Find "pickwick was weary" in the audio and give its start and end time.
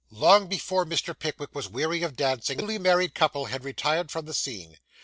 1.15-2.01